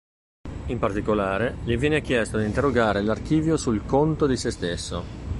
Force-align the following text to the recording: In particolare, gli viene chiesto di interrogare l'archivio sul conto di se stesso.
In 0.69 0.79
particolare, 0.79 1.57
gli 1.63 1.77
viene 1.77 2.01
chiesto 2.01 2.39
di 2.39 2.45
interrogare 2.45 3.03
l'archivio 3.03 3.55
sul 3.55 3.85
conto 3.85 4.25
di 4.25 4.35
se 4.35 4.49
stesso. 4.49 5.03